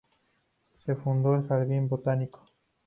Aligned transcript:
Se 0.83 0.95
fundó 0.95 1.35
el 1.35 1.45
jardín 1.47 1.87
botánico. 1.87 2.43